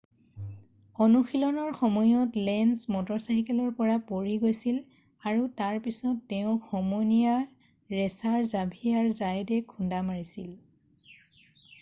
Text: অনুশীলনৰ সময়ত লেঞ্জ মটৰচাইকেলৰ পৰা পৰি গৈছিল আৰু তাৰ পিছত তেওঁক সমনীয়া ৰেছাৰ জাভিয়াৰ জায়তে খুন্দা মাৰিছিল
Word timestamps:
অনুশীলনৰ 1.05 1.67
সময়ত 1.81 2.41
লেঞ্জ 2.47 2.85
মটৰচাইকেলৰ 2.95 3.75
পৰা 3.81 3.97
পৰি 4.07 4.33
গৈছিল 4.45 4.79
আৰু 5.33 5.43
তাৰ 5.61 5.77
পিছত 5.89 6.15
তেওঁক 6.33 6.65
সমনীয়া 6.73 7.37
ৰেছাৰ 8.01 8.49
জাভিয়াৰ 8.55 9.13
জায়তে 9.21 9.61
খুন্দা 9.77 10.01
মাৰিছিল 10.11 10.51